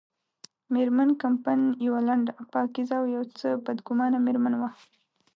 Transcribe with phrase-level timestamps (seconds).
[0.73, 4.69] مېرمن کمپن یوه لنډه، پاکیزه او یو څه بدګمانه مېرمن وه.